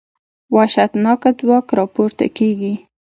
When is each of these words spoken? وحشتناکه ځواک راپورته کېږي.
وحشتناکه 0.55 1.29
ځواک 1.39 1.67
راپورته 1.79 2.25
کېږي. 2.37 2.73